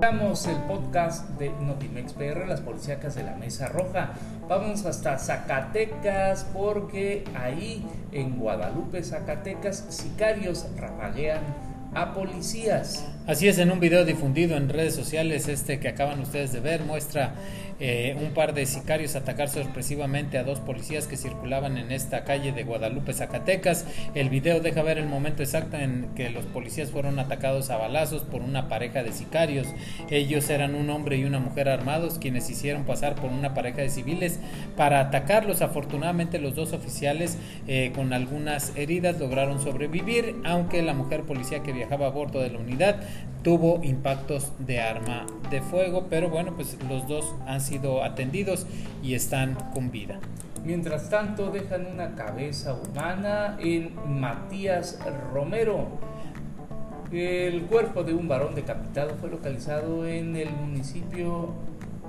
[0.00, 4.12] El podcast de Notimex PR, las policíacas de la Mesa Roja.
[4.48, 11.40] Vamos hasta Zacatecas porque ahí en Guadalupe, Zacatecas, sicarios rafaguean
[11.94, 13.06] a policías.
[13.28, 16.80] Así es, en un video difundido en redes sociales, este que acaban ustedes de ver,
[16.84, 17.34] muestra
[17.78, 22.52] eh, un par de sicarios atacar sorpresivamente a dos policías que circulaban en esta calle
[22.52, 23.84] de Guadalupe, Zacatecas.
[24.14, 28.22] El video deja ver el momento exacto en que los policías fueron atacados a balazos
[28.22, 29.68] por una pareja de sicarios.
[30.08, 33.90] Ellos eran un hombre y una mujer armados quienes hicieron pasar por una pareja de
[33.90, 34.40] civiles
[34.74, 35.60] para atacarlos.
[35.60, 37.36] Afortunadamente los dos oficiales
[37.66, 42.48] eh, con algunas heridas lograron sobrevivir, aunque la mujer policía que viajaba a bordo de
[42.48, 43.02] la unidad
[43.42, 48.66] tuvo impactos de arma de fuego, pero bueno, pues los dos han sido atendidos
[49.02, 50.18] y están con vida.
[50.64, 54.98] Mientras tanto, dejan una cabeza humana en Matías
[55.32, 55.86] Romero.
[57.10, 61.54] El cuerpo de un varón decapitado fue localizado en el municipio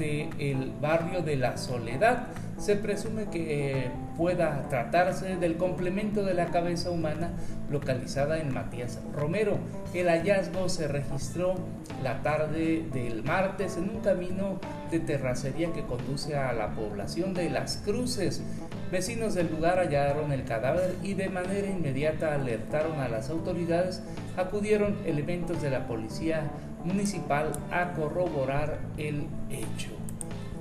[0.00, 2.26] del barrio de la Soledad.
[2.58, 7.30] Se presume que pueda tratarse del complemento de la cabeza humana
[7.70, 9.58] localizada en Matías Romero.
[9.94, 11.54] El hallazgo se registró
[12.02, 14.58] la tarde del martes en un camino
[14.90, 18.42] de terracería que conduce a la población de Las Cruces.
[18.90, 24.02] Vecinos del lugar hallaron el cadáver y de manera inmediata alertaron a las autoridades.
[24.36, 26.50] Acudieron elementos de la policía
[26.84, 29.90] municipal a corroborar el hecho.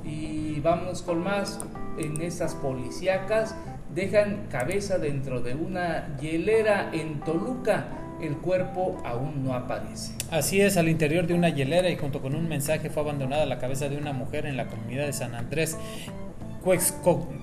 [0.03, 1.59] Y vamos con más
[1.97, 3.55] en estas policíacas.
[3.95, 7.87] Dejan cabeza dentro de una hielera en Toluca.
[8.21, 10.13] El cuerpo aún no aparece.
[10.29, 13.57] Así es, al interior de una hielera y junto con un mensaje fue abandonada la
[13.57, 15.77] cabeza de una mujer en la comunidad de San Andrés.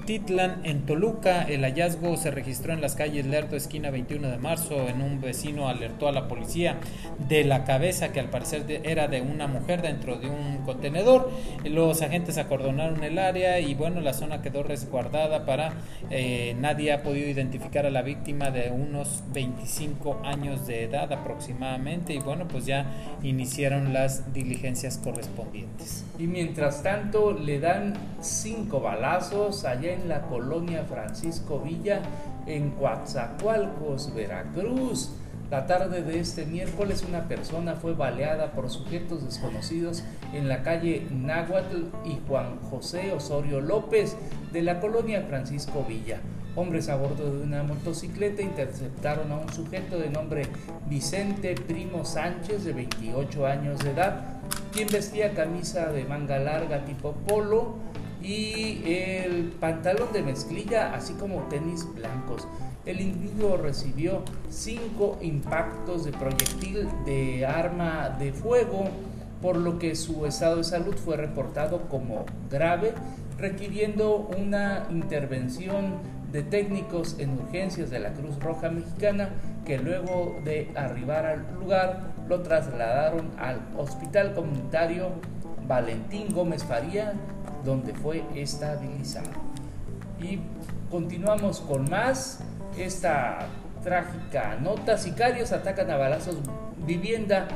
[0.07, 4.87] Cuexcotitlan, en Toluca, el hallazgo se registró en las calles Lerdo, esquina 21 de marzo.
[4.87, 6.79] En un vecino alertó a la policía
[7.29, 11.29] de la cabeza que al parecer era de una mujer dentro de un contenedor.
[11.65, 15.73] Los agentes acordonaron el área y bueno, la zona quedó resguardada para
[16.11, 22.15] eh, nadie ha podido identificar a la víctima de unos 25 años de edad aproximadamente
[22.15, 22.87] y bueno, pues ya
[23.25, 26.05] iniciaron las diligencias correspondientes.
[26.17, 29.33] Y mientras tanto le dan cinco balas
[29.65, 32.03] allá en la colonia Francisco Villa,
[32.47, 35.11] en Coatzacoalcos, Veracruz.
[35.51, 40.03] La tarde de este miércoles una persona fue baleada por sujetos desconocidos
[40.33, 44.17] en la calle Náhuatl y Juan José Osorio López
[44.53, 46.19] de la colonia Francisco Villa.
[46.57, 50.47] Hombres a bordo de una motocicleta interceptaron a un sujeto de nombre
[50.89, 54.41] Vicente Primo Sánchez de 28 años de edad,
[54.73, 57.77] quien vestía camisa de manga larga tipo polo,
[58.23, 62.47] y el pantalón de mezclilla, así como tenis blancos.
[62.85, 68.85] El individuo recibió cinco impactos de proyectil de arma de fuego,
[69.43, 72.95] por lo que su estado de salud fue reportado como grave,
[73.39, 75.95] requiriendo una intervención
[76.33, 79.31] de técnicos en urgencias de la Cruz Roja Mexicana
[79.65, 85.11] que luego de arribar al lugar lo trasladaron al Hospital Comunitario
[85.67, 87.15] Valentín Gómez Faría
[87.67, 89.29] donde fue estabilizado.
[90.21, 90.39] Y
[90.91, 92.41] continuamos con más
[92.79, 93.41] esta
[93.83, 94.97] trágica nota.
[94.97, 96.37] Sicarios atacan a balazos
[96.87, 97.49] vivienda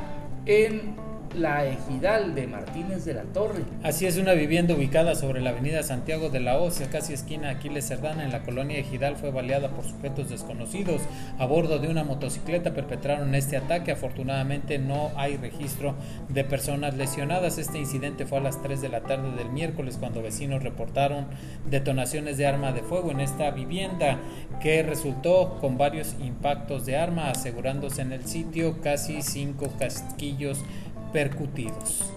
[0.45, 0.95] en
[1.35, 3.63] la Ejidal de Martínez de la Torre.
[3.83, 7.87] Así es, una vivienda ubicada sobre la avenida Santiago de la Ocia, casi esquina Aquiles
[7.87, 11.01] Cerdana, en la colonia Ejidal, fue baleada por sujetos desconocidos.
[11.39, 13.91] A bordo de una motocicleta perpetraron este ataque.
[13.91, 15.95] Afortunadamente no hay registro
[16.29, 17.57] de personas lesionadas.
[17.57, 21.27] Este incidente fue a las 3 de la tarde del miércoles cuando vecinos reportaron
[21.69, 24.19] detonaciones de arma de fuego en esta vivienda
[24.61, 30.63] que resultó con varios impactos de arma, asegurándose en el sitio casi cinco casquillos
[31.11, 32.11] percutidos.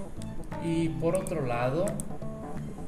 [0.65, 1.87] Y por otro lado,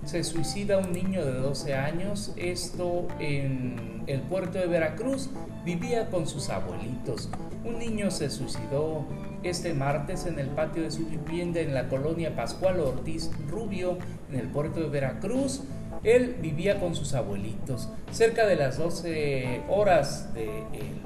[0.04, 5.30] se suicida un niño de 12 años, esto en el puerto de Veracruz,
[5.64, 7.28] vivía con sus abuelitos.
[7.64, 9.04] Un niño se suicidó
[9.42, 13.98] este martes en el patio de su vivienda en la colonia Pascual Ortiz Rubio,
[14.30, 15.62] en el puerto de Veracruz.
[16.04, 17.88] Él vivía con sus abuelitos.
[18.12, 21.00] Cerca de las 12 horas del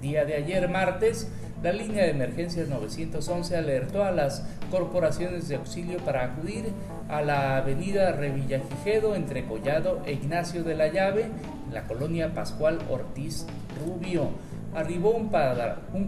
[0.00, 1.30] día de ayer, martes,
[1.62, 6.72] la línea de emergencias 911 alertó a las corporaciones de auxilio para acudir
[7.08, 11.26] a la avenida Revillagigedo entre Collado e Ignacio de la Llave,
[11.68, 13.46] en la colonia Pascual Ortiz
[13.84, 14.30] Rubio.
[14.74, 15.28] Arribó un,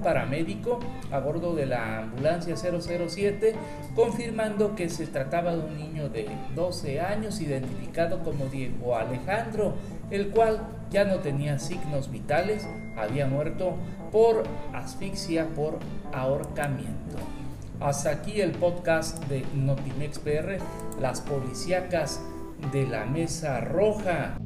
[0.00, 0.80] paramédico
[1.10, 3.54] a bordo de la ambulancia 007
[3.94, 9.74] confirmando que se trataba de un niño de 12 años identificado como Diego Alejandro,
[10.10, 12.66] el cual ya no tenía signos vitales,
[12.96, 13.74] había muerto
[14.10, 15.78] por asfixia por
[16.12, 17.16] ahorcamiento.
[17.80, 20.58] Hasta aquí el podcast de Notimex PR,
[21.00, 22.22] las policíacas
[22.72, 24.36] de la Mesa Roja.